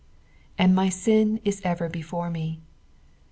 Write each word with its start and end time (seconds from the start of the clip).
"And 0.57 0.73
my 0.73 0.89
tin 0.89 1.39
it 1.45 1.57
ener 1.63 1.91
before 1.91 2.31
me." 2.31 2.59